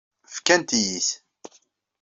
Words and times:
Fkant-iyi-t. 0.33 1.09